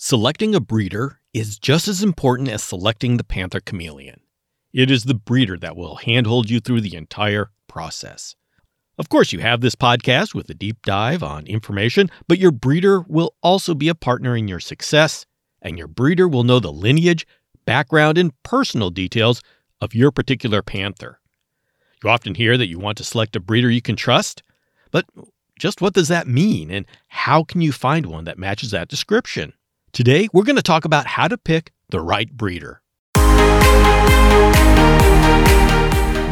Selecting 0.00 0.54
a 0.54 0.60
breeder 0.60 1.18
is 1.34 1.58
just 1.58 1.88
as 1.88 2.04
important 2.04 2.48
as 2.48 2.62
selecting 2.62 3.16
the 3.16 3.24
Panther 3.24 3.58
Chameleon. 3.58 4.20
It 4.72 4.92
is 4.92 5.02
the 5.02 5.14
breeder 5.14 5.56
that 5.58 5.76
will 5.76 5.96
handhold 5.96 6.48
you 6.48 6.60
through 6.60 6.82
the 6.82 6.94
entire 6.94 7.50
process. 7.66 8.36
Of 8.96 9.08
course, 9.08 9.32
you 9.32 9.40
have 9.40 9.60
this 9.60 9.74
podcast 9.74 10.34
with 10.34 10.48
a 10.50 10.54
deep 10.54 10.82
dive 10.82 11.24
on 11.24 11.48
information, 11.48 12.12
but 12.28 12.38
your 12.38 12.52
breeder 12.52 13.00
will 13.08 13.34
also 13.42 13.74
be 13.74 13.88
a 13.88 13.94
partner 13.96 14.36
in 14.36 14.46
your 14.46 14.60
success, 14.60 15.26
and 15.60 15.76
your 15.76 15.88
breeder 15.88 16.28
will 16.28 16.44
know 16.44 16.60
the 16.60 16.72
lineage, 16.72 17.26
background, 17.64 18.18
and 18.18 18.40
personal 18.44 18.90
details 18.90 19.42
of 19.80 19.96
your 19.96 20.12
particular 20.12 20.62
panther. 20.62 21.18
You 22.04 22.10
often 22.10 22.36
hear 22.36 22.56
that 22.56 22.68
you 22.68 22.78
want 22.78 22.98
to 22.98 23.04
select 23.04 23.34
a 23.34 23.40
breeder 23.40 23.68
you 23.68 23.82
can 23.82 23.96
trust, 23.96 24.44
but 24.92 25.06
just 25.58 25.80
what 25.80 25.94
does 25.94 26.06
that 26.06 26.28
mean, 26.28 26.70
and 26.70 26.86
how 27.08 27.42
can 27.42 27.60
you 27.60 27.72
find 27.72 28.06
one 28.06 28.26
that 28.26 28.38
matches 28.38 28.70
that 28.70 28.86
description? 28.86 29.54
Today, 29.92 30.28
we're 30.32 30.44
going 30.44 30.56
to 30.56 30.62
talk 30.62 30.84
about 30.84 31.06
how 31.06 31.28
to 31.28 31.38
pick 31.38 31.72
the 31.88 32.00
right 32.00 32.30
breeder. 32.30 32.82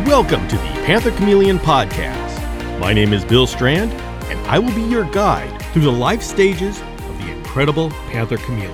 Welcome 0.05 0.47
to 0.49 0.57
the 0.57 0.83
Panther 0.85 1.11
Chameleon 1.13 1.59
Podcast. 1.59 2.79
My 2.79 2.93
name 2.93 3.13
is 3.15 3.25
Bill 3.25 3.47
Strand, 3.47 3.93
and 4.31 4.39
I 4.47 4.59
will 4.59 4.75
be 4.75 4.83
your 4.83 5.05
guide 5.11 5.61
through 5.73 5.83
the 5.83 5.91
life 5.91 6.23
stages 6.23 6.79
of 6.81 7.19
the 7.19 7.33
incredible 7.33 7.91
Panther 8.11 8.37
Chameleon. 8.37 8.73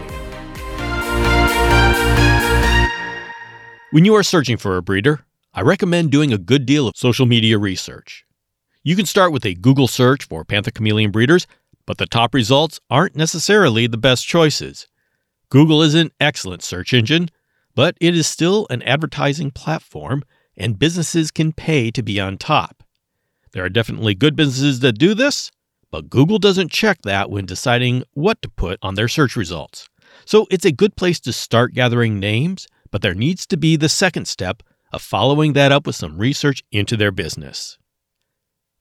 When 3.93 4.05
you 4.05 4.15
are 4.17 4.25
searching 4.25 4.57
for 4.57 4.77
a 4.77 4.83
breeder, 4.83 5.21
I 5.55 5.61
recommend 5.61 6.11
doing 6.11 6.33
a 6.33 6.39
good 6.39 6.67
deal 6.67 6.89
of 6.89 6.97
social 6.97 7.27
media 7.27 7.57
research. 7.57 8.25
You 8.83 8.97
can 8.97 9.07
start 9.07 9.33
with 9.33 9.47
a 9.47 9.55
Google 9.55 9.87
search 9.87 10.25
for 10.25 10.45
Panther 10.45 10.73
Chameleon 10.73 11.13
breeders, 11.13 11.47
but 11.87 11.99
the 11.99 12.07
top 12.07 12.35
results 12.35 12.81
aren't 12.91 13.17
necessarily 13.17 13.87
the 13.87 13.97
best 13.97 14.27
choices. 14.27 14.87
Google 15.49 15.83
is 15.83 15.95
an 15.95 16.11
excellent 16.21 16.63
search 16.63 16.95
engine, 16.95 17.29
but 17.75 17.97
it 18.01 18.17
is 18.17 18.27
still 18.27 18.67
an 18.71 18.83
advertising 18.83 19.51
platform, 19.51 20.23
and 20.57 20.79
businesses 20.79 21.31
can 21.31 21.53
pay 21.53 21.91
to 21.91 22.03
be 22.03 22.21
on 22.21 22.39
top. 22.39 22.83
There 23.53 23.65
are 23.65 23.69
definitely 23.69 24.15
good 24.15 24.37
businesses 24.37 24.81
that 24.81 24.99
do 24.99 25.15
this, 25.15 25.51
but 25.91 26.09
Google 26.09 26.39
doesn't 26.39 26.71
check 26.71 27.03
that 27.03 27.31
when 27.31 27.45
deciding 27.45 28.05
what 28.15 28.41
to 28.43 28.49
put 28.49 28.79
on 28.83 28.95
their 28.95 29.09
search 29.09 29.37
results. 29.37 29.89
So 30.25 30.47
it's 30.51 30.65
a 30.65 30.73
good 30.73 30.97
place 30.97 31.21
to 31.21 31.33
start 31.33 31.75
gathering 31.75 32.19
names, 32.19 32.67
but 32.91 33.03
there 33.03 33.15
needs 33.15 33.47
to 33.49 33.57
be 33.57 33.77
the 33.77 33.89
second 33.89 34.27
step 34.27 34.63
of 34.93 35.03
following 35.03 35.53
that 35.55 35.73
up 35.73 35.87
with 35.87 35.97
some 35.97 36.19
research 36.19 36.63
into 36.71 36.97
their 36.97 37.11
business. 37.11 37.79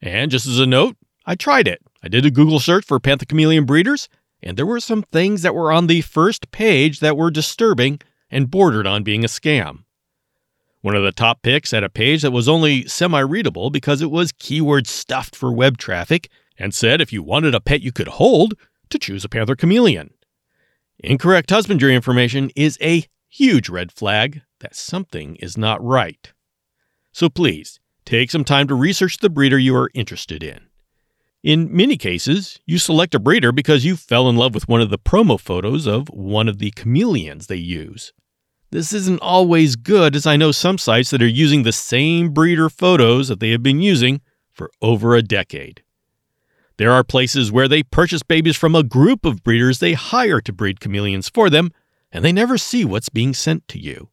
And 0.01 0.31
just 0.31 0.47
as 0.47 0.59
a 0.59 0.65
note, 0.65 0.97
I 1.25 1.35
tried 1.35 1.67
it. 1.67 1.81
I 2.03 2.07
did 2.07 2.25
a 2.25 2.31
Google 2.31 2.59
search 2.59 2.85
for 2.85 2.99
Panther 2.99 3.25
Chameleon 3.25 3.65
breeders, 3.65 4.09
and 4.41 4.57
there 4.57 4.65
were 4.65 4.79
some 4.79 5.03
things 5.03 5.43
that 5.43 5.53
were 5.53 5.71
on 5.71 5.87
the 5.87 6.01
first 6.01 6.51
page 6.51 6.99
that 6.99 7.15
were 7.15 7.29
disturbing 7.29 7.99
and 8.29 8.49
bordered 8.49 8.87
on 8.87 9.03
being 9.03 9.23
a 9.23 9.27
scam. 9.27 9.83
One 10.81 10.95
of 10.95 11.03
the 11.03 11.11
top 11.11 11.43
picks 11.43 11.71
had 11.71 11.83
a 11.83 11.89
page 11.89 12.23
that 12.23 12.31
was 12.31 12.49
only 12.49 12.87
semi 12.87 13.19
readable 13.19 13.69
because 13.69 14.01
it 14.01 14.09
was 14.09 14.31
keyword 14.31 14.87
stuffed 14.87 15.35
for 15.35 15.51
web 15.51 15.77
traffic 15.77 16.29
and 16.57 16.73
said 16.73 17.01
if 17.01 17.13
you 17.13 17.21
wanted 17.21 17.53
a 17.53 17.59
pet 17.61 17.81
you 17.81 17.91
could 17.91 18.07
hold, 18.07 18.55
to 18.89 18.99
choose 18.99 19.23
a 19.23 19.29
Panther 19.29 19.55
Chameleon. 19.55 20.13
Incorrect 20.99 21.49
husbandry 21.49 21.95
information 21.95 22.51
is 22.55 22.77
a 22.81 23.05
huge 23.29 23.69
red 23.69 23.91
flag 23.91 24.41
that 24.59 24.75
something 24.75 25.35
is 25.37 25.57
not 25.57 25.83
right. 25.83 26.33
So 27.11 27.29
please, 27.29 27.79
take 28.05 28.29
some 28.29 28.43
time 28.43 28.67
to 28.67 28.75
research 28.75 29.17
the 29.17 29.29
breeder 29.29 29.57
you 29.57 29.75
are 29.75 29.89
interested 29.93 30.43
in. 30.43 30.67
In 31.43 31.75
many 31.75 31.97
cases, 31.97 32.59
you 32.67 32.77
select 32.77 33.15
a 33.15 33.19
breeder 33.19 33.51
because 33.51 33.83
you 33.83 33.95
fell 33.95 34.29
in 34.29 34.35
love 34.35 34.53
with 34.53 34.67
one 34.67 34.79
of 34.79 34.91
the 34.91 34.99
promo 34.99 35.39
photos 35.39 35.87
of 35.87 36.07
one 36.09 36.47
of 36.47 36.59
the 36.59 36.71
chameleons 36.71 37.47
they 37.47 37.55
use. 37.55 38.13
This 38.69 38.93
isn't 38.93 39.21
always 39.21 39.75
good, 39.75 40.15
as 40.15 40.27
I 40.27 40.37
know 40.37 40.51
some 40.51 40.77
sites 40.77 41.09
that 41.09 41.21
are 41.21 41.27
using 41.27 41.63
the 41.63 41.71
same 41.71 42.29
breeder 42.29 42.69
photos 42.69 43.27
that 43.27 43.39
they 43.39 43.49
have 43.49 43.63
been 43.63 43.81
using 43.81 44.21
for 44.51 44.69
over 44.83 45.15
a 45.15 45.23
decade. 45.23 45.81
There 46.77 46.91
are 46.91 47.03
places 47.03 47.51
where 47.51 47.67
they 47.67 47.83
purchase 47.83 48.23
babies 48.23 48.55
from 48.55 48.75
a 48.75 48.83
group 48.83 49.25
of 49.25 49.43
breeders 49.43 49.79
they 49.79 49.93
hire 49.93 50.41
to 50.41 50.53
breed 50.53 50.79
chameleons 50.79 51.27
for 51.27 51.49
them, 51.49 51.71
and 52.11 52.23
they 52.23 52.31
never 52.31 52.57
see 52.57 52.85
what's 52.85 53.09
being 53.09 53.33
sent 53.33 53.67
to 53.69 53.79
you. 53.79 54.09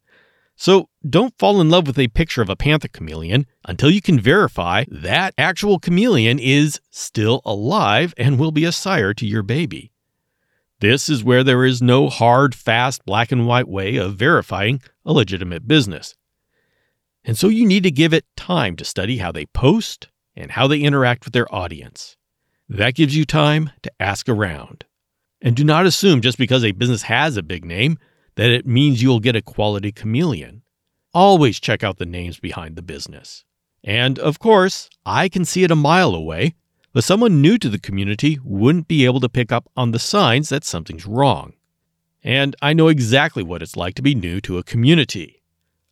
So 0.61 0.89
don't 1.09 1.39
fall 1.39 1.61
in 1.61 1.71
love 1.71 1.87
with 1.87 2.01
a 2.01 2.09
picture 2.09 2.43
of 2.43 2.51
a 2.51 2.57
panther 2.57 2.89
chameleon 2.89 3.47
until 3.65 3.93
you 3.93 4.03
can 4.03 4.19
verify 4.19 4.85
that 4.89 5.33
actual 5.39 5.79
chameleon 5.79 6.41
is 6.41 6.81
still 6.91 7.43
alive 7.45 8.13
and 8.17 8.41
will 8.41 8.51
be 8.51 8.65
a 8.65 8.73
sire 8.73 9.15
to 9.15 9.25
your 9.25 9.45
baby. 9.45 9.93
This 10.81 11.09
is 11.09 11.23
where 11.23 11.45
there 11.45 11.65
is 11.65 11.81
no 11.81 12.09
hard, 12.09 12.57
fast, 12.57 13.05
black 13.05 13.31
and 13.31 13.47
white 13.47 13.69
way 13.69 13.99
of 13.99 14.17
verifying 14.17 14.83
a 15.05 15.13
legitimate 15.13 15.69
business. 15.69 16.17
And 17.25 17.39
so 17.39 17.47
you 17.47 17.65
need 17.65 17.85
to 17.85 17.93
give 17.93 18.13
it 18.13 18.27
time 18.37 18.75
to 18.77 18.85
study 18.85 19.19
how 19.19 19.31
they 19.31 19.47
post 19.47 20.09
and 20.35 20.51
how 20.51 20.67
they 20.67 20.81
interact 20.81 21.25
with 21.25 21.35
their 21.35 21.53
audience. 21.55 22.17
That 22.69 22.97
gives 22.97 23.17
you 23.17 23.25
time 23.25 23.71
to 23.85 23.93
ask 24.01 24.29
around. 24.29 24.87
And 25.41 25.55
do 25.55 25.63
not 25.63 25.87
assume 25.87 26.21
just 26.21 26.37
because 26.37 26.65
a 26.65 26.73
business 26.73 27.03
has 27.03 27.37
a 27.37 27.45
big 27.45 27.65
name 27.65 27.97
that 28.39 28.51
it 28.51 28.69
means 28.69 29.03
you'll 29.03 29.19
get 29.19 29.35
a 29.35 29.43
quality 29.43 29.91
chameleon. 29.91 30.63
Always 31.13 31.59
check 31.59 31.83
out 31.83 31.99
the 31.99 32.07
names 32.07 32.39
behind 32.39 32.77
the 32.77 32.83
business. 32.83 33.45
And 33.83 34.17
of 34.17 34.39
course, 34.39 34.89
I 35.05 35.29
can 35.29 35.45
see 35.45 35.65
it 35.65 35.73
a 35.73 35.77
mile 35.77 36.15
away, 36.15 36.55
but 36.93 37.03
someone 37.03 37.43
new 37.43 37.59
to 37.59 37.69
the 37.69 37.81
community 37.81 38.39
wouldn't 38.45 38.87
be 38.87 39.05
able 39.05 39.19
to 39.21 39.29
pick 39.29 39.51
up 39.51 39.69
on 39.77 39.91
the 39.91 39.99
signs 39.99 40.51
that 40.51 40.63
something's 40.63 41.05
wrong. 41.05 41.55
And 42.23 42.55
I 42.63 42.75
know 42.75 42.87
exactly 42.87 43.43
what 43.43 43.61
it's 43.61 43.77
like 43.77 43.97
to 43.97 44.03
be 44.03 44.15
new 44.15 44.41
to 44.43 44.59
a 44.59 44.63
community. 44.63 45.43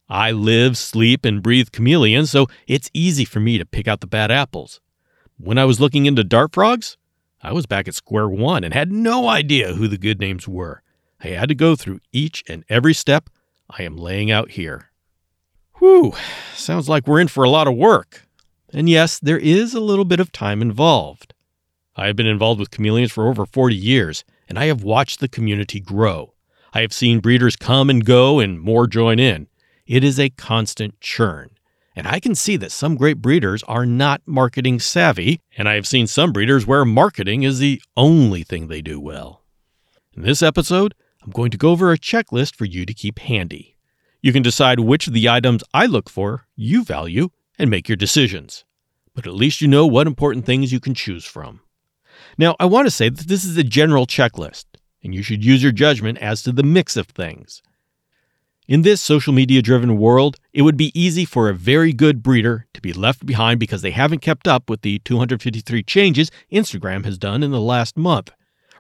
I 0.09 0.31
live, 0.31 0.79
sleep, 0.79 1.25
and 1.25 1.43
breathe 1.43 1.73
chameleons, 1.73 2.31
so 2.31 2.47
it's 2.69 2.91
easy 2.95 3.25
for 3.25 3.41
me 3.41 3.59
to 3.59 3.67
pick 3.67 3.89
out 3.89 4.01
the 4.01 4.07
bad 4.07 4.31
apples. 4.31 4.81
When 5.37 5.59
I 5.59 5.65
was 5.65 5.81
looking 5.81 6.07
into 6.07 6.23
dart 6.23 6.55
frogs, 6.55 6.97
I 7.43 7.53
was 7.53 7.67
back 7.67 7.89
at 7.89 7.95
square 7.97 8.29
one 8.29 8.63
and 8.63 8.73
had 8.73 8.93
no 8.93 9.27
idea 9.27 9.75
who 9.75 9.89
the 9.89 9.99
good 9.99 10.21
names 10.21 10.47
were. 10.47 10.85
I 11.35 11.41
had 11.41 11.49
to 11.49 11.55
go 11.55 11.77
through 11.77 12.01
each 12.13 12.45
and 12.49 12.65
every 12.69 12.95
step 12.95 13.31
I 13.69 13.83
am 13.83 13.97
laying 13.97 14.31
out 14.31 14.53
here. 14.53 14.91
Whew, 15.79 16.15
sounds 16.55 16.89
like 16.89 17.07
we're 17.07 17.21
in 17.21 17.29
for 17.29 17.45
a 17.45 17.51
lot 17.51 17.69
of 17.69 17.75
work. 17.77 18.27
And 18.73 18.89
yes, 18.89 19.19
there 19.19 19.39
is 19.39 19.75
a 19.75 19.81
little 19.81 20.05
bit 20.05 20.21
of 20.21 20.33
time 20.33 20.63
involved. 20.63 21.35
I 21.97 22.07
have 22.07 22.17
been 22.17 22.27
involved 22.27 22.61
with 22.61 22.71
chameleons 22.71 23.13
for 23.13 23.29
over 23.29 23.47
40 23.47 23.75
years, 23.75 24.25
and 24.49 24.59
I 24.59 24.67
have 24.67 24.83
watched 24.83 25.21
the 25.21 25.29
community 25.29 25.81
grow. 25.81 26.35
I 26.73 26.83
have 26.83 26.93
seen 26.93 27.21
breeders 27.21 27.57
come 27.57 27.89
and 27.89 28.05
go 28.05 28.39
and 28.39 28.61
more 28.61 28.87
join 28.87 29.19
in. 29.19 29.49
It 29.87 30.05
is 30.05 30.21
a 30.21 30.31
constant 30.31 31.01
churn. 31.01 31.51
And 31.95 32.07
I 32.07 32.21
can 32.21 32.35
see 32.35 32.57
that 32.59 32.73
some 32.73 32.97
great 32.97 33.23
breeders 33.23 33.63
are 33.63 33.87
not 33.87 34.21
marketing 34.27 34.81
savvy, 34.81 35.41
and 35.57 35.69
I 35.69 35.75
have 35.75 35.87
seen 35.87 36.07
some 36.07 36.33
breeders 36.33 36.67
where 36.67 36.85
marketing 36.85 37.43
is 37.43 37.59
the 37.59 37.81
only 37.97 38.43
thing 38.43 38.67
they 38.67 38.83
do 38.83 39.01
well. 39.01 39.43
In 40.15 40.23
this 40.23 40.43
episode, 40.43 40.95
I'm 41.27 41.33
going 41.33 41.51
to 41.51 41.59
go 41.59 41.71
over 41.71 41.91
a 41.91 41.99
checklist 41.99 42.55
for 42.55 42.67
you 42.67 42.87
to 42.87 42.95
keep 42.95 43.19
handy. 43.19 43.77
You 44.23 44.33
can 44.33 44.45
decide 44.45 44.79
which 44.79 45.09
of 45.09 45.13
the 45.13 45.29
items 45.29 45.65
I 45.75 45.87
look 45.87 46.09
for 46.09 46.47
you 46.55 46.85
value 46.85 47.31
and 47.59 47.69
make 47.69 47.89
your 47.89 47.97
decisions. 47.97 48.65
But 49.13 49.27
at 49.27 49.35
least 49.35 49.61
you 49.61 49.67
know 49.67 49.89
what 49.89 50.07
important 50.07 50.47
things 50.47 50.73
you 50.73 50.79
can 50.79 50.95
choose 50.95 51.25
from. 51.25 51.63
Now, 52.39 52.55
I 52.61 52.67
want 52.67 52.87
to 52.87 52.93
say 52.93 53.09
that 53.09 53.27
this 53.27 53.45
is 53.45 53.57
a 53.57 53.65
general 53.65 54.07
checklist, 54.07 54.67
and 55.03 55.13
you 55.13 55.23
should 55.23 55.45
use 55.45 55.65
your 55.65 55.73
judgment 55.73 56.19
as 56.19 56.43
to 56.45 56.53
the 56.53 56.63
mix 56.63 56.97
of 56.97 57.09
things. 57.09 57.61
In 58.69 58.83
this 58.83 59.03
social 59.03 59.33
media 59.33 59.63
driven 59.63 59.99
world, 59.99 60.37
it 60.53 60.63
would 60.63 60.77
be 60.77 60.97
easy 60.99 61.25
for 61.25 61.49
a 61.49 61.55
very 61.55 61.93
good 61.93 62.23
breeder 62.23 62.69
to 62.75 62.81
be 62.81 62.93
left 62.93 63.27
behind 63.27 63.59
because 63.59 63.83
they 63.83 63.91
haven't 63.91 64.23
kept 64.23 64.47
up 64.47 64.71
with 64.71 64.83
the 64.83 65.01
253 65.01 65.83
changes 65.83 66.31
Instagram 66.53 67.05
has 67.05 67.19
done 67.19 67.43
in 67.43 67.51
the 67.51 67.61
last 67.61 67.97
month, 67.97 68.31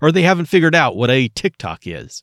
or 0.00 0.12
they 0.12 0.22
haven't 0.22 0.46
figured 0.46 0.76
out 0.76 0.96
what 0.96 1.10
a 1.10 1.26
TikTok 1.28 1.88
is. 1.88 2.22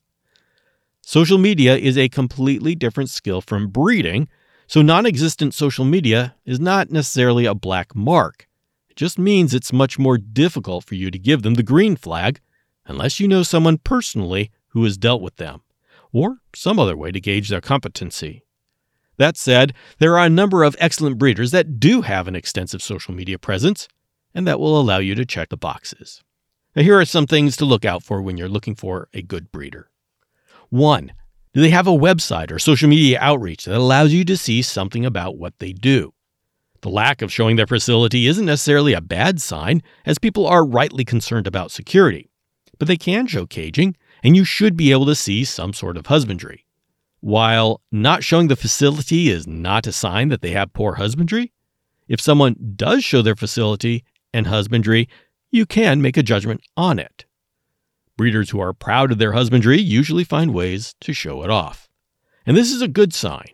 Social 1.06 1.38
media 1.38 1.76
is 1.76 1.98
a 1.98 2.08
completely 2.08 2.76
different 2.76 3.10
skill 3.10 3.42
from 3.42 3.68
breeding, 3.68 4.30
so 4.68 4.82
non 4.82 5.06
existent 5.06 5.54
social 5.54 5.84
media 5.84 6.36
is 6.46 6.62
not 6.62 6.92
necessarily 6.92 7.46
a 7.46 7.54
black 7.54 7.94
mark. 7.94 8.48
It 8.90 8.96
just 8.96 9.20
means 9.20 9.54
it's 9.54 9.74
much 9.74 10.00
more 10.00 10.18
difficult 10.18 10.86
for 10.86 10.96
you 10.96 11.12
to 11.12 11.20
give 11.20 11.42
them 11.42 11.56
the 11.56 11.62
green 11.62 11.98
flag 11.98 12.40
unless 12.86 13.20
you 13.20 13.28
know 13.28 13.44
someone 13.44 13.80
personally 13.80 14.50
who 14.70 14.86
has 14.86 14.98
dealt 14.98 15.22
with 15.22 15.36
them, 15.36 15.62
or 16.14 16.38
some 16.56 16.80
other 16.80 16.96
way 16.96 17.12
to 17.12 17.20
gauge 17.20 17.50
their 17.50 17.62
competency. 17.62 18.46
That 19.18 19.36
said, 19.36 19.74
there 20.00 20.18
are 20.18 20.26
a 20.26 20.30
number 20.30 20.64
of 20.64 20.76
excellent 20.80 21.18
breeders 21.18 21.52
that 21.52 21.82
do 21.82 22.02
have 22.02 22.30
an 22.30 22.36
extensive 22.36 22.82
social 22.82 23.14
media 23.14 23.38
presence, 23.38 23.90
and 24.34 24.48
that 24.48 24.60
will 24.60 24.80
allow 24.80 25.00
you 25.00 25.16
to 25.16 25.26
check 25.26 25.50
the 25.50 25.58
boxes. 25.58 26.24
Now, 26.78 26.84
here 26.84 26.98
are 26.98 27.06
some 27.06 27.28
things 27.28 27.58
to 27.58 27.66
look 27.66 27.84
out 27.84 28.04
for 28.04 28.22
when 28.22 28.38
you're 28.38 28.48
looking 28.48 28.74
for 28.74 29.10
a 29.14 29.22
good 29.22 29.52
breeder. 29.52 29.90
One, 30.74 31.12
do 31.54 31.62
they 31.62 31.70
have 31.70 31.86
a 31.86 31.92
website 31.92 32.50
or 32.50 32.58
social 32.58 32.90
media 32.90 33.20
outreach 33.22 33.66
that 33.66 33.78
allows 33.78 34.12
you 34.12 34.26
to 34.26 34.36
see 34.36 34.64
something 34.64 35.06
about 35.06 35.38
what 35.38 35.60
they 35.60 35.72
do? 35.72 36.16
The 36.82 36.90
lack 36.90 37.22
of 37.22 37.32
showing 37.32 37.58
their 37.58 37.68
facility 37.68 38.26
isn't 38.26 38.48
necessarily 38.48 38.94
a 38.94 39.00
bad 39.00 39.40
sign, 39.40 39.84
as 40.04 40.18
people 40.18 40.48
are 40.48 40.66
rightly 40.66 41.06
concerned 41.06 41.46
about 41.46 41.70
security. 41.70 42.32
But 42.80 42.88
they 42.88 42.98
can 42.98 43.28
show 43.28 43.46
caging, 43.46 43.96
and 44.24 44.36
you 44.36 44.44
should 44.44 44.76
be 44.76 44.90
able 44.90 45.06
to 45.06 45.14
see 45.14 45.44
some 45.44 45.74
sort 45.74 45.96
of 45.96 46.08
husbandry. 46.08 46.66
While 47.20 47.80
not 47.92 48.24
showing 48.24 48.48
the 48.48 48.56
facility 48.56 49.30
is 49.30 49.46
not 49.46 49.86
a 49.86 49.92
sign 49.92 50.30
that 50.30 50.42
they 50.42 50.54
have 50.54 50.74
poor 50.74 50.96
husbandry, 50.96 51.54
if 52.08 52.20
someone 52.20 52.74
does 52.76 53.04
show 53.04 53.22
their 53.22 53.36
facility 53.36 54.04
and 54.34 54.48
husbandry, 54.48 55.08
you 55.52 55.68
can 55.68 56.02
make 56.02 56.18
a 56.18 56.24
judgment 56.24 56.62
on 56.76 56.98
it. 56.98 57.26
Breeders 58.16 58.52
who 58.52 58.60
are 58.60 58.74
proud 58.74 59.12
of 59.12 59.18
their 59.18 59.32
husbandry 59.32 59.82
usually 59.82 60.24
find 60.24 60.54
ways 60.54 60.94
to 61.02 61.14
show 61.14 61.44
it 61.44 61.50
off. 61.50 61.90
And 62.46 62.56
this 62.56 62.72
is 62.72 62.82
a 62.82 62.88
good 62.88 63.14
sign. 63.14 63.48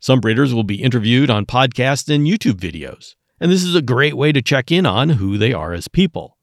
Some 0.00 0.20
breeders 0.20 0.52
will 0.52 0.64
be 0.64 0.82
interviewed 0.82 1.30
on 1.30 1.46
podcasts 1.46 2.12
and 2.12 2.26
YouTube 2.26 2.58
videos, 2.58 3.14
and 3.38 3.52
this 3.52 3.62
is 3.62 3.76
a 3.76 3.82
great 3.82 4.16
way 4.16 4.32
to 4.32 4.42
check 4.42 4.72
in 4.72 4.84
on 4.84 5.10
who 5.10 5.38
they 5.38 5.52
are 5.52 5.72
as 5.72 5.86
people. 5.86 6.36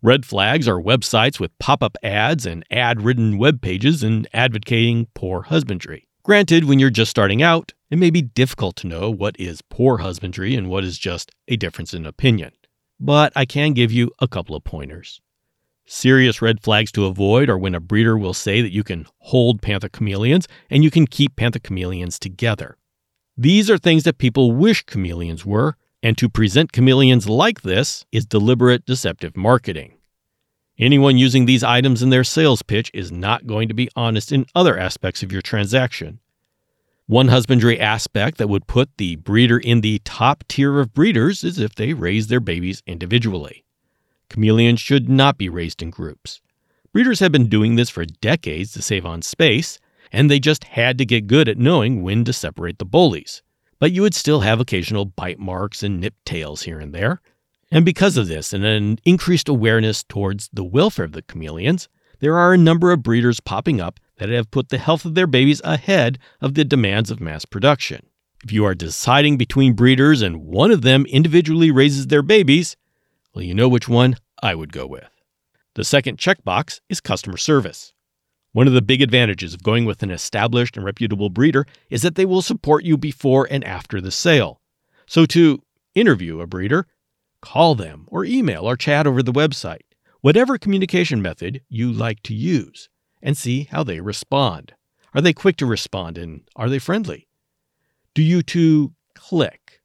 Red 0.00 0.24
flags 0.24 0.66
are 0.66 0.80
websites 0.80 1.38
with 1.38 1.56
pop 1.58 1.82
up 1.82 1.96
ads 2.02 2.46
and 2.46 2.64
ad 2.70 3.02
ridden 3.02 3.36
web 3.38 3.60
pages 3.60 4.02
and 4.02 4.26
advocating 4.32 5.08
poor 5.14 5.42
husbandry. 5.42 6.08
Granted, 6.22 6.64
when 6.64 6.78
you're 6.78 6.90
just 6.90 7.10
starting 7.10 7.42
out, 7.42 7.72
it 7.90 7.98
may 7.98 8.10
be 8.10 8.22
difficult 8.22 8.76
to 8.76 8.86
know 8.86 9.10
what 9.10 9.36
is 9.38 9.60
poor 9.60 9.98
husbandry 9.98 10.54
and 10.54 10.70
what 10.70 10.84
is 10.84 10.98
just 10.98 11.30
a 11.48 11.56
difference 11.56 11.92
in 11.92 12.06
opinion. 12.06 12.52
But 12.98 13.32
I 13.36 13.44
can 13.44 13.74
give 13.74 13.92
you 13.92 14.10
a 14.20 14.26
couple 14.26 14.56
of 14.56 14.64
pointers. 14.64 15.20
Serious 15.94 16.40
red 16.40 16.62
flags 16.62 16.90
to 16.92 17.04
avoid 17.04 17.50
are 17.50 17.58
when 17.58 17.74
a 17.74 17.78
breeder 17.80 18.16
will 18.16 18.32
say 18.32 18.62
that 18.62 18.72
you 18.72 18.82
can 18.82 19.04
hold 19.18 19.60
panther 19.60 19.90
chameleons 19.90 20.48
and 20.70 20.82
you 20.82 20.90
can 20.90 21.06
keep 21.06 21.36
panther 21.36 21.58
chameleons 21.58 22.18
together. 22.18 22.78
These 23.36 23.68
are 23.68 23.76
things 23.76 24.04
that 24.04 24.16
people 24.16 24.52
wish 24.52 24.86
chameleons 24.86 25.44
were, 25.44 25.76
and 26.02 26.16
to 26.16 26.30
present 26.30 26.72
chameleons 26.72 27.28
like 27.28 27.60
this 27.60 28.06
is 28.10 28.24
deliberate 28.24 28.86
deceptive 28.86 29.36
marketing. 29.36 29.98
Anyone 30.78 31.18
using 31.18 31.44
these 31.44 31.62
items 31.62 32.02
in 32.02 32.08
their 32.08 32.24
sales 32.24 32.62
pitch 32.62 32.90
is 32.94 33.12
not 33.12 33.46
going 33.46 33.68
to 33.68 33.74
be 33.74 33.90
honest 33.94 34.32
in 34.32 34.46
other 34.54 34.78
aspects 34.78 35.22
of 35.22 35.30
your 35.30 35.42
transaction. 35.42 36.20
One 37.04 37.28
husbandry 37.28 37.78
aspect 37.78 38.38
that 38.38 38.48
would 38.48 38.66
put 38.66 38.96
the 38.96 39.16
breeder 39.16 39.58
in 39.58 39.82
the 39.82 39.98
top 40.06 40.42
tier 40.48 40.80
of 40.80 40.94
breeders 40.94 41.44
is 41.44 41.58
if 41.58 41.74
they 41.74 41.92
raise 41.92 42.28
their 42.28 42.40
babies 42.40 42.82
individually. 42.86 43.66
Chameleons 44.32 44.80
should 44.80 45.08
not 45.08 45.36
be 45.36 45.48
raised 45.48 45.82
in 45.82 45.90
groups. 45.90 46.40
Breeders 46.92 47.20
have 47.20 47.32
been 47.32 47.48
doing 47.48 47.76
this 47.76 47.90
for 47.90 48.04
decades 48.04 48.72
to 48.72 48.82
save 48.82 49.04
on 49.04 49.22
space, 49.22 49.78
and 50.10 50.30
they 50.30 50.40
just 50.40 50.64
had 50.64 50.98
to 50.98 51.04
get 51.04 51.26
good 51.26 51.48
at 51.48 51.58
knowing 51.58 52.02
when 52.02 52.24
to 52.24 52.32
separate 52.32 52.78
the 52.78 52.84
bullies. 52.84 53.42
But 53.78 53.92
you 53.92 54.02
would 54.02 54.14
still 54.14 54.40
have 54.40 54.60
occasional 54.60 55.04
bite 55.04 55.38
marks 55.38 55.82
and 55.82 56.00
nip 56.00 56.14
tails 56.24 56.62
here 56.62 56.78
and 56.78 56.94
there. 56.94 57.20
And 57.70 57.84
because 57.84 58.16
of 58.16 58.28
this 58.28 58.52
and 58.52 58.64
an 58.64 58.98
increased 59.04 59.48
awareness 59.48 60.02
towards 60.02 60.48
the 60.52 60.64
welfare 60.64 61.06
of 61.06 61.12
the 61.12 61.22
chameleons, 61.22 61.88
there 62.20 62.38
are 62.38 62.52
a 62.52 62.58
number 62.58 62.92
of 62.92 63.02
breeders 63.02 63.40
popping 63.40 63.80
up 63.80 63.98
that 64.16 64.28
have 64.28 64.50
put 64.50 64.68
the 64.68 64.78
health 64.78 65.04
of 65.04 65.14
their 65.14 65.26
babies 65.26 65.60
ahead 65.64 66.18
of 66.40 66.54
the 66.54 66.64
demands 66.64 67.10
of 67.10 67.20
mass 67.20 67.44
production. 67.44 68.06
If 68.44 68.52
you 68.52 68.64
are 68.64 68.74
deciding 68.74 69.36
between 69.36 69.72
breeders 69.72 70.22
and 70.22 70.44
one 70.44 70.70
of 70.70 70.82
them 70.82 71.06
individually 71.06 71.70
raises 71.70 72.06
their 72.06 72.22
babies, 72.22 72.76
well, 73.34 73.44
you 73.44 73.54
know 73.54 73.68
which 73.68 73.88
one 73.88 74.16
I 74.42 74.54
would 74.54 74.72
go 74.72 74.86
with. 74.86 75.08
The 75.74 75.84
second 75.84 76.18
checkbox 76.18 76.80
is 76.88 77.00
customer 77.00 77.36
service. 77.36 77.92
One 78.52 78.66
of 78.66 78.74
the 78.74 78.82
big 78.82 79.00
advantages 79.00 79.54
of 79.54 79.62
going 79.62 79.86
with 79.86 80.02
an 80.02 80.10
established 80.10 80.76
and 80.76 80.84
reputable 80.84 81.30
breeder 81.30 81.64
is 81.88 82.02
that 82.02 82.16
they 82.16 82.26
will 82.26 82.42
support 82.42 82.84
you 82.84 82.98
before 82.98 83.48
and 83.50 83.64
after 83.64 84.00
the 84.00 84.10
sale. 84.10 84.60
So, 85.06 85.24
to 85.26 85.62
interview 85.94 86.40
a 86.40 86.46
breeder, 86.46 86.86
call 87.40 87.74
them 87.74 88.04
or 88.08 88.24
email 88.24 88.68
or 88.68 88.76
chat 88.76 89.06
over 89.06 89.22
the 89.22 89.32
website, 89.32 89.82
whatever 90.20 90.58
communication 90.58 91.22
method 91.22 91.62
you 91.70 91.90
like 91.90 92.22
to 92.24 92.34
use, 92.34 92.90
and 93.22 93.36
see 93.36 93.68
how 93.70 93.82
they 93.82 94.00
respond. 94.00 94.74
Are 95.14 95.22
they 95.22 95.32
quick 95.32 95.56
to 95.58 95.66
respond 95.66 96.18
and 96.18 96.42
are 96.56 96.68
they 96.68 96.78
friendly? 96.78 97.28
Do 98.14 98.22
you 98.22 98.42
two 98.42 98.92
click? 99.14 99.80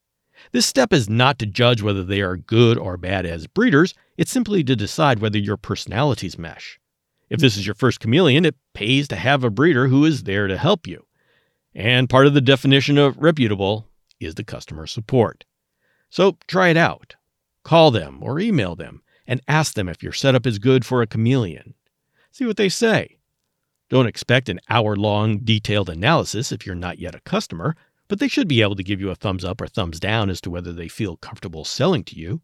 This 0.52 0.66
step 0.66 0.92
is 0.92 1.10
not 1.10 1.40
to 1.40 1.46
judge 1.46 1.82
whether 1.82 2.04
they 2.04 2.22
are 2.22 2.38
good 2.38 2.78
or 2.78 2.98
bad 2.98 3.26
as 3.26 3.48
breeders, 3.48 3.94
it's 4.18 4.32
simply 4.32 4.64
to 4.64 4.76
decide 4.76 5.20
whether 5.20 5.38
your 5.38 5.58
personalities 5.58 6.38
mesh. 6.38 6.80
If 7.30 7.40
this 7.40 7.56
hmm. 7.56 7.60
is 7.60 7.66
your 7.68 7.76
first 7.76 8.00
chameleon, 8.00 8.46
it 8.46 8.56
pays 8.74 9.08
to 9.10 9.16
have 9.16 9.44
a 9.44 9.50
breeder 9.50 9.88
who 9.88 10.06
is 10.06 10.24
there 10.24 10.48
to 10.48 10.58
help 10.58 10.88
you. 10.88 11.06
And 11.76 12.10
part 12.10 12.26
of 12.26 12.34
the 12.34 12.42
definition 12.42 12.98
of 12.98 13.18
reputable 13.18 13.88
is 14.20 14.36
the 14.36 14.44
customer 14.44 14.88
support. 14.88 15.46
So 16.10 16.38
try 16.48 16.70
it 16.70 16.78
out. 16.78 17.16
Call 17.64 17.92
them 17.92 18.20
or 18.22 18.40
email 18.40 18.76
them 18.76 19.04
and 19.28 19.42
ask 19.48 19.74
them 19.74 19.90
if 19.90 20.02
your 20.02 20.14
setup 20.14 20.48
is 20.48 20.58
good 20.58 20.86
for 20.86 21.02
a 21.02 21.08
chameleon. 21.08 21.76
See 22.32 22.46
what 22.46 22.58
they 22.58 22.70
say. 22.70 23.18
Don't 23.90 24.08
expect 24.08 24.50
an 24.50 24.60
hour 24.70 24.96
long 24.96 25.40
detailed 25.40 25.90
analysis 25.90 26.52
if 26.52 26.66
you're 26.66 26.76
not 26.76 27.00
yet 27.00 27.16
a 27.16 27.22
customer, 27.22 27.76
but 28.08 28.20
they 28.20 28.28
should 28.28 28.48
be 28.48 28.62
able 28.62 28.76
to 28.76 28.84
give 28.84 29.00
you 29.00 29.10
a 29.10 29.16
thumbs 29.16 29.46
up 29.46 29.62
or 29.62 29.68
thumbs 29.68 30.00
down 30.00 30.30
as 30.30 30.42
to 30.42 30.50
whether 30.50 30.74
they 30.74 30.88
feel 30.88 31.18
comfortable 31.18 31.64
selling 31.64 32.04
to 32.06 32.18
you. 32.18 32.42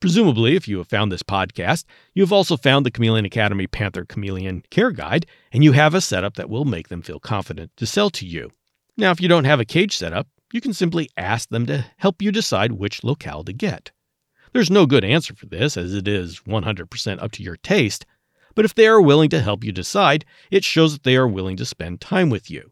Presumably, 0.00 0.56
if 0.56 0.68
you 0.68 0.78
have 0.78 0.88
found 0.88 1.10
this 1.10 1.22
podcast, 1.22 1.84
you 2.14 2.22
have 2.22 2.32
also 2.32 2.56
found 2.56 2.84
the 2.84 2.90
Chameleon 2.90 3.24
Academy 3.24 3.66
Panther 3.66 4.04
Chameleon 4.04 4.62
Care 4.70 4.90
Guide, 4.90 5.26
and 5.52 5.64
you 5.64 5.72
have 5.72 5.94
a 5.94 6.00
setup 6.00 6.34
that 6.34 6.50
will 6.50 6.66
make 6.66 6.88
them 6.88 7.02
feel 7.02 7.18
confident 7.18 7.70
to 7.76 7.86
sell 7.86 8.10
to 8.10 8.26
you. 8.26 8.50
Now, 8.96 9.10
if 9.10 9.20
you 9.20 9.28
don't 9.28 9.44
have 9.44 9.60
a 9.60 9.64
cage 9.64 9.96
setup, 9.96 10.28
you 10.52 10.60
can 10.60 10.72
simply 10.72 11.10
ask 11.16 11.48
them 11.48 11.66
to 11.66 11.84
help 11.96 12.20
you 12.20 12.30
decide 12.30 12.72
which 12.72 13.04
locale 13.04 13.44
to 13.44 13.52
get. 13.52 13.90
There's 14.52 14.70
no 14.70 14.86
good 14.86 15.04
answer 15.04 15.34
for 15.34 15.46
this, 15.46 15.76
as 15.76 15.94
it 15.94 16.06
is 16.06 16.40
100% 16.40 17.22
up 17.22 17.32
to 17.32 17.42
your 17.42 17.56
taste, 17.56 18.06
but 18.54 18.64
if 18.64 18.74
they 18.74 18.86
are 18.86 19.00
willing 19.00 19.28
to 19.30 19.42
help 19.42 19.64
you 19.64 19.72
decide, 19.72 20.24
it 20.50 20.64
shows 20.64 20.92
that 20.92 21.02
they 21.02 21.16
are 21.16 21.28
willing 21.28 21.56
to 21.58 21.66
spend 21.66 22.00
time 22.00 22.30
with 22.30 22.50
you. 22.50 22.70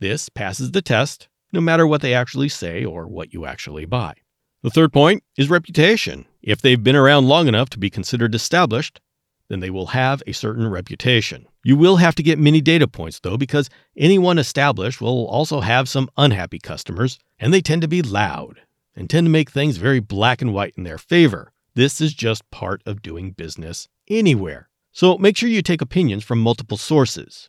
This 0.00 0.28
passes 0.28 0.72
the 0.72 0.82
test, 0.82 1.28
no 1.52 1.60
matter 1.60 1.86
what 1.86 2.00
they 2.00 2.14
actually 2.14 2.48
say 2.48 2.84
or 2.84 3.06
what 3.06 3.32
you 3.32 3.44
actually 3.44 3.84
buy. 3.84 4.14
The 4.62 4.70
third 4.70 4.92
point 4.92 5.22
is 5.36 5.50
reputation. 5.50 6.24
If 6.42 6.60
they've 6.60 6.82
been 6.82 6.96
around 6.96 7.28
long 7.28 7.46
enough 7.46 7.70
to 7.70 7.78
be 7.78 7.90
considered 7.90 8.34
established, 8.34 9.00
then 9.48 9.60
they 9.60 9.70
will 9.70 9.86
have 9.86 10.22
a 10.26 10.32
certain 10.32 10.68
reputation. 10.68 11.46
You 11.62 11.76
will 11.76 11.96
have 11.96 12.14
to 12.16 12.22
get 12.22 12.38
many 12.38 12.60
data 12.60 12.88
points, 12.88 13.20
though, 13.20 13.36
because 13.36 13.70
anyone 13.96 14.38
established 14.38 15.00
will 15.00 15.26
also 15.26 15.60
have 15.60 15.88
some 15.88 16.10
unhappy 16.16 16.58
customers, 16.58 17.18
and 17.38 17.52
they 17.52 17.60
tend 17.60 17.82
to 17.82 17.88
be 17.88 18.02
loud 18.02 18.60
and 18.96 19.08
tend 19.08 19.26
to 19.26 19.30
make 19.30 19.50
things 19.50 19.76
very 19.76 20.00
black 20.00 20.42
and 20.42 20.52
white 20.52 20.74
in 20.76 20.84
their 20.84 20.98
favor. 20.98 21.52
This 21.74 22.00
is 22.00 22.12
just 22.12 22.50
part 22.50 22.82
of 22.86 23.02
doing 23.02 23.30
business 23.30 23.88
anywhere. 24.08 24.68
So 24.90 25.16
make 25.18 25.36
sure 25.36 25.48
you 25.48 25.62
take 25.62 25.80
opinions 25.80 26.24
from 26.24 26.40
multiple 26.40 26.76
sources. 26.76 27.48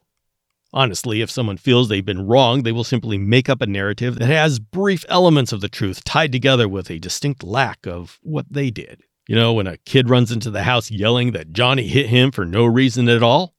Honestly, 0.74 1.22
if 1.22 1.30
someone 1.30 1.58
feels 1.58 1.88
they've 1.88 2.04
been 2.04 2.26
wrong, 2.26 2.64
they 2.64 2.72
will 2.72 2.84
simply 2.84 3.18
make 3.18 3.48
up 3.48 3.62
a 3.62 3.68
narrative 3.68 4.18
that 4.18 4.26
has 4.26 4.58
brief 4.58 5.06
elements 5.08 5.52
of 5.52 5.62
the 5.62 5.70
truth 5.70 6.04
tied 6.04 6.32
together 6.32 6.68
with 6.68 6.90
a 6.90 6.98
distinct 6.98 7.44
lack 7.44 7.86
of 7.86 8.20
what 8.24 8.48
they 8.50 8.72
did. 8.72 9.04
You 9.28 9.36
know, 9.36 9.54
when 9.54 9.68
a 9.68 9.78
kid 9.78 10.10
runs 10.10 10.32
into 10.32 10.50
the 10.50 10.64
house 10.64 10.90
yelling 10.90 11.32
that 11.34 11.54
Johnny 11.54 11.88
hit 11.88 12.08
him 12.08 12.32
for 12.32 12.44
no 12.44 12.66
reason 12.66 13.08
at 13.08 13.22
all? 13.22 13.54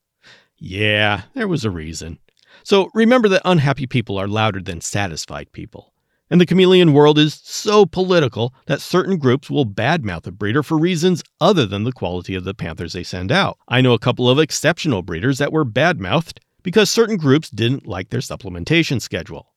Yeah, 0.59 1.23
there 1.35 1.47
was 1.47 1.65
a 1.65 1.71
reason. 1.71 2.19
So 2.65 2.91
remember 2.95 3.29
that 3.29 3.43
unhappy 3.45 3.87
people 3.87 4.19
are 4.19 4.29
louder 4.29 4.61
than 4.61 4.81
satisfied 4.81 5.53
people. 5.53 5.93
And 6.31 6.41
the 6.41 6.47
chameleon 6.47 6.95
world 6.95 7.19
is 7.19 7.35
so 7.45 7.87
political 7.87 8.53
that 8.67 8.81
certain 8.81 9.19
groups 9.19 9.49
will 9.49 9.67
badmouth 9.67 10.27
a 10.27 10.33
breeder 10.33 10.63
for 10.65 10.77
reasons 10.77 11.23
other 11.41 11.65
than 11.65 11.85
the 11.85 11.93
quality 11.93 12.35
of 12.35 12.45
the 12.45 12.55
panthers 12.55 12.95
they 12.95 13.05
send 13.05 13.31
out. 13.31 13.59
I 13.69 13.83
know 13.83 13.93
a 13.93 13.99
couple 13.99 14.29
of 14.29 14.39
exceptional 14.39 15.03
breeders 15.03 15.39
that 15.39 15.53
were 15.53 15.65
badmouthed 15.65 16.39
because 16.65 16.91
certain 16.91 17.17
groups 17.17 17.51
didn't 17.51 17.87
like 17.87 18.09
their 18.09 18.21
supplementation 18.21 19.01
schedule. 19.01 19.55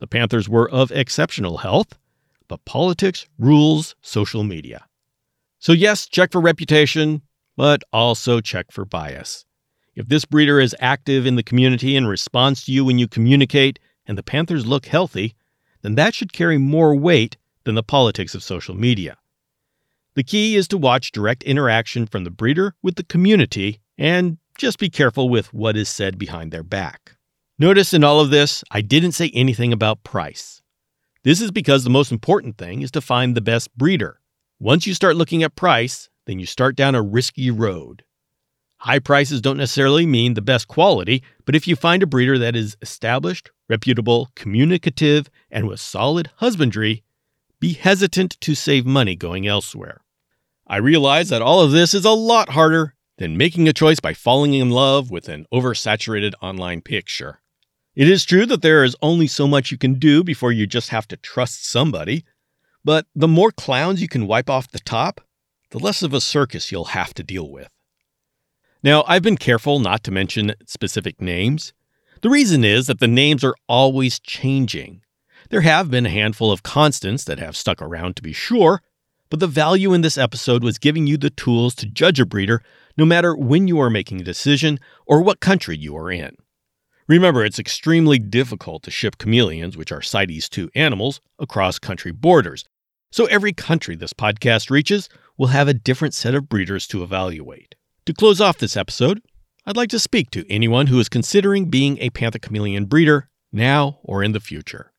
The 0.00 0.08
Panthers 0.08 0.48
were 0.48 0.68
of 0.68 0.90
exceptional 0.90 1.58
health, 1.58 1.96
but 2.48 2.64
politics 2.64 3.26
rules 3.38 3.94
social 4.02 4.42
media. 4.42 4.86
So, 5.60 5.72
yes, 5.72 6.08
check 6.08 6.32
for 6.32 6.40
reputation, 6.40 7.22
but 7.56 7.82
also 7.92 8.40
check 8.40 8.72
for 8.72 8.84
bias. 8.84 9.44
If 9.94 10.08
this 10.08 10.24
breeder 10.24 10.58
is 10.58 10.74
active 10.80 11.26
in 11.26 11.36
the 11.36 11.42
community 11.42 11.96
and 11.96 12.08
responds 12.08 12.64
to 12.64 12.72
you 12.72 12.84
when 12.84 12.98
you 12.98 13.06
communicate 13.06 13.78
and 14.06 14.16
the 14.16 14.22
Panthers 14.22 14.66
look 14.66 14.86
healthy, 14.86 15.34
then 15.82 15.96
that 15.96 16.14
should 16.14 16.32
carry 16.32 16.56
more 16.56 16.94
weight 16.94 17.36
than 17.64 17.74
the 17.74 17.82
politics 17.82 18.34
of 18.34 18.42
social 18.42 18.74
media. 18.74 19.18
The 20.14 20.22
key 20.22 20.56
is 20.56 20.66
to 20.68 20.78
watch 20.78 21.12
direct 21.12 21.42
interaction 21.42 22.06
from 22.06 22.24
the 22.24 22.30
breeder 22.30 22.74
with 22.82 22.94
the 22.94 23.04
community 23.04 23.80
and 23.98 24.38
just 24.58 24.78
be 24.78 24.90
careful 24.90 25.28
with 25.28 25.54
what 25.54 25.76
is 25.76 25.88
said 25.88 26.18
behind 26.18 26.52
their 26.52 26.62
back. 26.62 27.16
Notice 27.58 27.94
in 27.94 28.04
all 28.04 28.20
of 28.20 28.30
this, 28.30 28.62
I 28.70 28.82
didn't 28.82 29.12
say 29.12 29.30
anything 29.32 29.72
about 29.72 30.04
price. 30.04 30.62
This 31.24 31.40
is 31.40 31.50
because 31.50 31.84
the 31.84 31.90
most 31.90 32.12
important 32.12 32.58
thing 32.58 32.82
is 32.82 32.90
to 32.92 33.00
find 33.00 33.34
the 33.34 33.40
best 33.40 33.76
breeder. 33.76 34.20
Once 34.60 34.86
you 34.86 34.94
start 34.94 35.16
looking 35.16 35.42
at 35.42 35.56
price, 35.56 36.08
then 36.26 36.38
you 36.38 36.46
start 36.46 36.76
down 36.76 36.94
a 36.94 37.02
risky 37.02 37.50
road. 37.50 38.04
High 38.78 39.00
prices 39.00 39.40
don't 39.40 39.56
necessarily 39.56 40.06
mean 40.06 40.34
the 40.34 40.42
best 40.42 40.68
quality, 40.68 41.22
but 41.44 41.56
if 41.56 41.66
you 41.66 41.74
find 41.74 42.02
a 42.02 42.06
breeder 42.06 42.38
that 42.38 42.54
is 42.54 42.76
established, 42.80 43.50
reputable, 43.68 44.30
communicative, 44.36 45.28
and 45.50 45.66
with 45.66 45.80
solid 45.80 46.30
husbandry, 46.36 47.02
be 47.60 47.72
hesitant 47.72 48.40
to 48.40 48.54
save 48.54 48.86
money 48.86 49.16
going 49.16 49.48
elsewhere. 49.48 50.00
I 50.66 50.76
realize 50.76 51.28
that 51.30 51.42
all 51.42 51.60
of 51.60 51.72
this 51.72 51.92
is 51.92 52.04
a 52.04 52.10
lot 52.10 52.50
harder 52.50 52.94
than 53.18 53.36
making 53.36 53.68
a 53.68 53.72
choice 53.72 54.00
by 54.00 54.14
falling 54.14 54.54
in 54.54 54.70
love 54.70 55.10
with 55.10 55.28
an 55.28 55.46
oversaturated 55.52 56.32
online 56.40 56.80
picture. 56.80 57.40
It 57.94 58.08
is 58.08 58.24
true 58.24 58.46
that 58.46 58.62
there 58.62 58.84
is 58.84 58.96
only 59.02 59.26
so 59.26 59.46
much 59.46 59.70
you 59.70 59.78
can 59.78 59.94
do 59.94 60.24
before 60.24 60.52
you 60.52 60.66
just 60.66 60.90
have 60.90 61.06
to 61.08 61.16
trust 61.16 61.68
somebody, 61.68 62.24
but 62.84 63.06
the 63.14 63.28
more 63.28 63.50
clowns 63.50 64.00
you 64.00 64.08
can 64.08 64.28
wipe 64.28 64.48
off 64.48 64.70
the 64.70 64.78
top, 64.78 65.20
the 65.70 65.80
less 65.80 66.02
of 66.02 66.14
a 66.14 66.20
circus 66.20 66.70
you'll 66.70 66.86
have 66.86 67.12
to 67.14 67.24
deal 67.24 67.50
with. 67.50 67.68
Now, 68.82 69.04
I've 69.08 69.22
been 69.22 69.36
careful 69.36 69.80
not 69.80 70.04
to 70.04 70.12
mention 70.12 70.54
specific 70.64 71.20
names. 71.20 71.72
The 72.22 72.30
reason 72.30 72.64
is 72.64 72.86
that 72.86 73.00
the 73.00 73.08
names 73.08 73.42
are 73.42 73.56
always 73.68 74.20
changing. 74.20 75.02
There 75.50 75.62
have 75.62 75.90
been 75.90 76.06
a 76.06 76.10
handful 76.10 76.52
of 76.52 76.62
constants 76.62 77.24
that 77.24 77.40
have 77.40 77.56
stuck 77.56 77.82
around 77.82 78.14
to 78.16 78.22
be 78.22 78.32
sure, 78.32 78.82
but 79.30 79.40
the 79.40 79.46
value 79.46 79.92
in 79.92 80.00
this 80.00 80.18
episode 80.18 80.62
was 80.62 80.78
giving 80.78 81.06
you 81.06 81.16
the 81.16 81.30
tools 81.30 81.74
to 81.76 81.86
judge 81.86 82.20
a 82.20 82.26
breeder 82.26 82.62
no 82.96 83.04
matter 83.04 83.36
when 83.36 83.68
you 83.68 83.80
are 83.80 83.90
making 83.90 84.20
a 84.20 84.24
decision 84.24 84.78
or 85.06 85.22
what 85.22 85.40
country 85.40 85.76
you 85.76 85.96
are 85.96 86.10
in. 86.10 86.36
Remember, 87.06 87.44
it's 87.44 87.58
extremely 87.58 88.18
difficult 88.18 88.82
to 88.82 88.90
ship 88.90 89.16
chameleons, 89.18 89.76
which 89.76 89.92
are 89.92 90.02
CITES 90.02 90.48
2 90.50 90.70
animals, 90.74 91.20
across 91.38 91.78
country 91.78 92.12
borders. 92.12 92.64
So 93.10 93.24
every 93.26 93.54
country 93.54 93.96
this 93.96 94.12
podcast 94.12 94.68
reaches 94.68 95.08
will 95.38 95.46
have 95.46 95.68
a 95.68 95.74
different 95.74 96.12
set 96.12 96.34
of 96.34 96.48
breeders 96.48 96.86
to 96.88 97.02
evaluate. 97.02 97.74
To 98.04 98.12
close 98.12 98.40
off 98.40 98.58
this 98.58 98.76
episode, 98.76 99.22
I'd 99.64 99.76
like 99.76 99.90
to 99.90 99.98
speak 99.98 100.30
to 100.32 100.50
anyone 100.50 100.88
who 100.88 100.98
is 100.98 101.08
considering 101.08 101.70
being 101.70 101.98
a 101.98 102.10
panther 102.10 102.38
chameleon 102.38 102.84
breeder 102.84 103.30
now 103.52 104.00
or 104.02 104.22
in 104.22 104.32
the 104.32 104.40
future. 104.40 104.92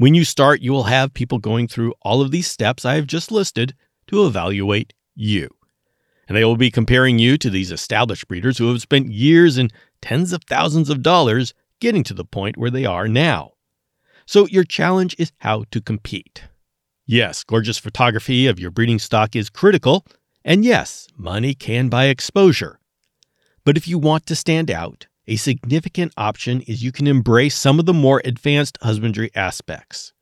When 0.00 0.14
you 0.14 0.24
start, 0.24 0.62
you 0.62 0.72
will 0.72 0.84
have 0.84 1.12
people 1.12 1.36
going 1.36 1.68
through 1.68 1.92
all 2.00 2.22
of 2.22 2.30
these 2.30 2.46
steps 2.46 2.86
I 2.86 2.94
have 2.94 3.06
just 3.06 3.30
listed 3.30 3.74
to 4.06 4.24
evaluate 4.24 4.94
you. 5.14 5.50
And 6.26 6.34
they 6.34 6.42
will 6.42 6.56
be 6.56 6.70
comparing 6.70 7.18
you 7.18 7.36
to 7.36 7.50
these 7.50 7.70
established 7.70 8.26
breeders 8.26 8.56
who 8.56 8.70
have 8.70 8.80
spent 8.80 9.12
years 9.12 9.58
and 9.58 9.70
tens 10.00 10.32
of 10.32 10.42
thousands 10.44 10.88
of 10.88 11.02
dollars 11.02 11.52
getting 11.80 12.02
to 12.04 12.14
the 12.14 12.24
point 12.24 12.56
where 12.56 12.70
they 12.70 12.86
are 12.86 13.08
now. 13.08 13.52
So 14.24 14.46
your 14.46 14.64
challenge 14.64 15.16
is 15.18 15.32
how 15.40 15.64
to 15.70 15.82
compete. 15.82 16.44
Yes, 17.04 17.44
gorgeous 17.44 17.76
photography 17.76 18.46
of 18.46 18.58
your 18.58 18.70
breeding 18.70 19.00
stock 19.00 19.36
is 19.36 19.50
critical, 19.50 20.06
and 20.42 20.64
yes, 20.64 21.08
money 21.14 21.52
can 21.52 21.90
buy 21.90 22.06
exposure. 22.06 22.80
But 23.66 23.76
if 23.76 23.86
you 23.86 23.98
want 23.98 24.24
to 24.28 24.34
stand 24.34 24.70
out, 24.70 25.08
a 25.30 25.36
significant 25.36 26.12
option 26.16 26.60
is 26.62 26.82
you 26.82 26.90
can 26.90 27.06
embrace 27.06 27.56
some 27.56 27.78
of 27.78 27.86
the 27.86 27.94
more 27.94 28.20
advanced 28.24 28.76
husbandry 28.82 29.30
aspects. 29.36 30.12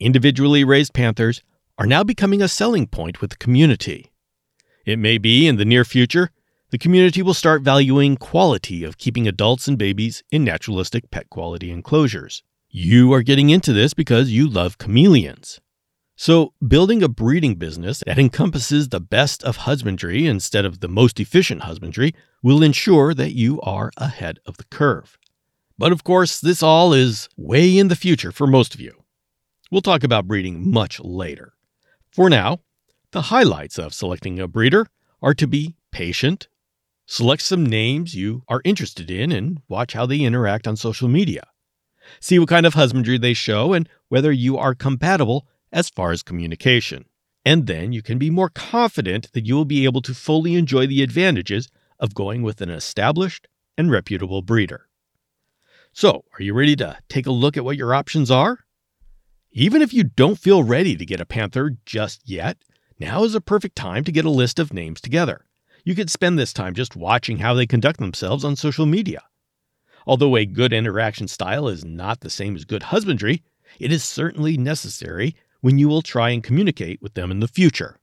Individually 0.00 0.64
raised 0.64 0.94
panthers 0.94 1.42
are 1.76 1.86
now 1.86 2.02
becoming 2.02 2.40
a 2.40 2.48
selling 2.48 2.86
point 2.86 3.20
with 3.20 3.28
the 3.28 3.36
community. 3.36 4.10
It 4.86 4.98
may 4.98 5.18
be 5.18 5.46
in 5.46 5.56
the 5.56 5.66
near 5.66 5.84
future, 5.84 6.30
the 6.70 6.78
community 6.78 7.20
will 7.20 7.34
start 7.34 7.60
valuing 7.60 8.16
quality 8.16 8.84
of 8.84 8.96
keeping 8.96 9.28
adults 9.28 9.68
and 9.68 9.76
babies 9.76 10.22
in 10.30 10.44
naturalistic 10.44 11.10
pet 11.10 11.28
quality 11.28 11.70
enclosures. 11.70 12.42
You 12.70 13.12
are 13.12 13.22
getting 13.22 13.50
into 13.50 13.74
this 13.74 13.92
because 13.92 14.30
you 14.30 14.48
love 14.48 14.78
chameleons. 14.78 15.60
So, 16.20 16.52
building 16.66 17.00
a 17.04 17.08
breeding 17.08 17.54
business 17.54 18.02
that 18.04 18.18
encompasses 18.18 18.88
the 18.88 18.98
best 18.98 19.44
of 19.44 19.58
husbandry 19.58 20.26
instead 20.26 20.64
of 20.64 20.80
the 20.80 20.88
most 20.88 21.20
efficient 21.20 21.62
husbandry 21.62 22.12
will 22.42 22.60
ensure 22.60 23.14
that 23.14 23.36
you 23.36 23.60
are 23.60 23.92
ahead 23.96 24.40
of 24.44 24.56
the 24.56 24.64
curve. 24.64 25.16
But 25.78 25.92
of 25.92 26.02
course, 26.02 26.40
this 26.40 26.60
all 26.60 26.92
is 26.92 27.28
way 27.36 27.78
in 27.78 27.86
the 27.86 27.94
future 27.94 28.32
for 28.32 28.48
most 28.48 28.74
of 28.74 28.80
you. 28.80 29.04
We'll 29.70 29.80
talk 29.80 30.02
about 30.02 30.26
breeding 30.26 30.68
much 30.68 30.98
later. 30.98 31.52
For 32.10 32.28
now, 32.28 32.62
the 33.12 33.22
highlights 33.22 33.78
of 33.78 33.94
selecting 33.94 34.40
a 34.40 34.48
breeder 34.48 34.88
are 35.22 35.34
to 35.34 35.46
be 35.46 35.76
patient, 35.92 36.48
select 37.06 37.42
some 37.42 37.64
names 37.64 38.16
you 38.16 38.42
are 38.48 38.60
interested 38.64 39.08
in, 39.08 39.30
and 39.30 39.60
watch 39.68 39.92
how 39.92 40.04
they 40.04 40.18
interact 40.18 40.66
on 40.66 40.74
social 40.74 41.06
media. 41.06 41.46
See 42.18 42.40
what 42.40 42.48
kind 42.48 42.66
of 42.66 42.74
husbandry 42.74 43.18
they 43.18 43.34
show 43.34 43.72
and 43.72 43.88
whether 44.08 44.32
you 44.32 44.58
are 44.58 44.74
compatible 44.74 45.46
as 45.72 45.88
far 45.88 46.12
as 46.12 46.22
communication. 46.22 47.04
And 47.44 47.66
then 47.66 47.92
you 47.92 48.02
can 48.02 48.18
be 48.18 48.30
more 48.30 48.50
confident 48.50 49.32
that 49.32 49.46
you 49.46 49.54
will 49.54 49.64
be 49.64 49.84
able 49.84 50.02
to 50.02 50.14
fully 50.14 50.54
enjoy 50.54 50.86
the 50.86 51.02
advantages 51.02 51.68
of 51.98 52.14
going 52.14 52.42
with 52.42 52.60
an 52.60 52.70
established 52.70 53.48
and 53.76 53.90
reputable 53.90 54.42
breeder. 54.42 54.88
So, 55.92 56.24
are 56.38 56.42
you 56.42 56.54
ready 56.54 56.76
to 56.76 56.98
take 57.08 57.26
a 57.26 57.32
look 57.32 57.56
at 57.56 57.64
what 57.64 57.76
your 57.76 57.94
options 57.94 58.30
are? 58.30 58.58
Even 59.50 59.80
if 59.80 59.94
you 59.94 60.04
don't 60.04 60.38
feel 60.38 60.62
ready 60.62 60.94
to 60.96 61.06
get 61.06 61.20
a 61.20 61.26
panther 61.26 61.76
just 61.86 62.20
yet, 62.28 62.58
now 63.00 63.24
is 63.24 63.34
a 63.34 63.40
perfect 63.40 63.76
time 63.76 64.04
to 64.04 64.12
get 64.12 64.24
a 64.24 64.30
list 64.30 64.58
of 64.58 64.74
names 64.74 65.00
together. 65.00 65.46
You 65.84 65.94
could 65.94 66.10
spend 66.10 66.38
this 66.38 66.52
time 66.52 66.74
just 66.74 66.96
watching 66.96 67.38
how 67.38 67.54
they 67.54 67.66
conduct 67.66 67.98
themselves 67.98 68.44
on 68.44 68.56
social 68.56 68.84
media. 68.84 69.22
Although 70.06 70.36
a 70.36 70.44
good 70.44 70.72
interaction 70.72 71.28
style 71.28 71.68
is 71.68 71.84
not 71.84 72.20
the 72.20 72.30
same 72.30 72.56
as 72.56 72.64
good 72.64 72.84
husbandry, 72.84 73.42
it 73.78 73.92
is 73.92 74.04
certainly 74.04 74.56
necessary 74.56 75.34
when 75.60 75.78
you 75.78 75.88
will 75.88 76.02
try 76.02 76.30
and 76.30 76.42
communicate 76.42 77.02
with 77.02 77.14
them 77.14 77.30
in 77.30 77.40
the 77.40 77.48
future. 77.48 77.98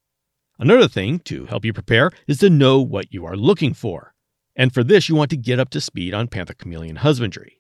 Another 0.57 0.88
thing 0.88 1.19
to 1.19 1.45
help 1.45 1.65
you 1.65 1.74
prepare 1.74 2.12
is 2.27 2.39
to 2.39 2.50
know 2.50 2.79
what 2.81 3.13
you 3.13 3.25
are 3.25 3.35
looking 3.35 3.74
for. 3.74 4.13
And 4.55 4.74
for 4.74 4.83
this, 4.83 5.09
you 5.09 5.15
want 5.15 5.29
to 5.31 5.38
get 5.38 5.59
up 5.59 5.69
to 5.71 5.81
speed 5.81 6.13
on 6.13 6.27
panther 6.27 6.53
chameleon 6.53 6.97
husbandry. 6.97 7.59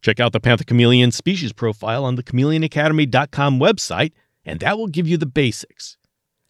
Check 0.00 0.18
out 0.18 0.32
the 0.32 0.40
panther 0.40 0.64
chameleon 0.64 1.12
species 1.12 1.52
profile 1.52 2.04
on 2.04 2.16
the 2.16 2.22
chameleonacademy.com 2.22 3.60
website, 3.60 4.12
and 4.44 4.60
that 4.60 4.78
will 4.78 4.88
give 4.88 5.06
you 5.06 5.16
the 5.16 5.26
basics. 5.26 5.96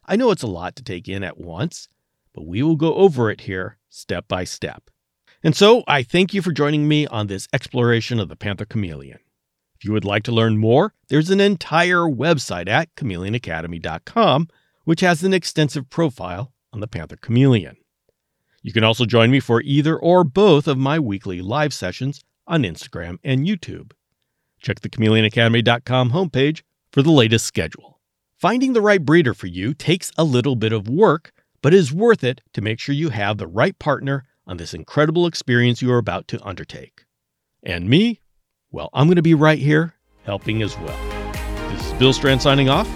I 0.07 0.17
know 0.17 0.31
it's 0.31 0.43
a 0.43 0.49
lot 0.49 0.77
to 0.77 0.83
take 0.83 1.09
in 1.09 1.23
at 1.23 1.39
once, 1.39 1.89
but 2.33 2.47
we 2.47 2.63
will 2.63 2.77
go 2.77 2.95
over 2.95 3.31
it 3.31 3.43
here 3.43 3.79
step 3.89 4.27
by 4.29 4.45
step. 4.45 4.91
And 5.43 5.57
so 5.57 5.83
I 5.87 6.03
thank 6.03 6.33
you 6.33 6.41
for 6.41 6.53
joining 6.53 6.87
me 6.87 7.07
on 7.09 7.27
this 7.27 7.49
exploration 7.53 8.21
of 8.21 8.29
the 8.29 8.37
panther 8.37 8.65
chameleon. 8.65 9.19
If 9.83 9.87
you 9.87 9.95
would 9.95 10.05
like 10.05 10.23
to 10.25 10.33
learn 10.33 10.59
more, 10.59 10.95
there's 11.09 11.31
an 11.31 11.41
entire 11.41 12.03
website 12.03 12.69
at 12.69 12.95
chameleonacademy.com, 12.95 14.47
which 14.85 15.01
has 15.01 15.25
an 15.25 15.35
extensive 15.35 15.91
profile 15.91 16.53
on 16.73 16.79
the 16.79 16.87
panther 16.87 17.17
chameleon. 17.17 17.75
You 18.63 18.73
can 18.73 18.85
also 18.85 19.07
join 19.07 19.33
me 19.33 19.41
for 19.41 19.61
either 19.63 19.99
or 19.99 20.23
both 20.23 20.69
of 20.69 20.79
my 20.79 21.01
weekly 21.01 21.43
live 21.43 21.75
sessions 21.75 22.23
on 22.47 22.63
Instagram 22.63 23.19
and 23.25 23.45
YouTube. 23.45 23.91
Check 24.61 24.83
the 24.83 24.89
chameleonacademy.com 24.89 26.13
homepage 26.13 26.63
for 26.93 27.03
the 27.03 27.11
latest 27.11 27.45
schedule. 27.45 27.99
Finding 28.39 28.75
the 28.75 28.81
right 28.81 29.05
breeder 29.05 29.35
for 29.35 29.49
you 29.49 29.75
takes 29.75 30.13
a 30.17 30.23
little 30.23 30.55
bit 30.55 30.73
of 30.73 30.89
work, 30.89 31.33
but 31.61 31.75
is 31.75 31.93
worth 31.93 32.23
it 32.23 32.41
to 32.53 32.61
make 32.61 32.79
sure 32.79 32.95
you 32.95 33.09
have 33.09 33.37
the 33.37 33.49
right 33.49 33.77
partner 33.81 34.27
on 34.47 34.59
this 34.59 34.75
incredible 34.75 35.27
experience 35.27 35.83
you 35.83 35.91
are 35.91 35.99
about 35.99 36.29
to 36.29 36.47
undertake. 36.47 37.05
And 37.65 37.89
me, 37.89 38.21
well, 38.73 38.89
I'm 38.93 39.07
going 39.07 39.17
to 39.17 39.23
be 39.23 39.35
right 39.35 39.59
here 39.59 39.95
helping 40.25 40.63
as 40.63 40.77
well. 40.79 41.33
This 41.71 41.87
is 41.87 41.93
Bill 41.95 42.13
Strand 42.13 42.43
signing 42.43 42.69
off, 42.69 42.89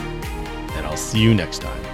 and 0.73 0.87
I'll 0.87 0.97
see 0.97 1.21
you 1.21 1.35
next 1.35 1.61
time. 1.61 1.86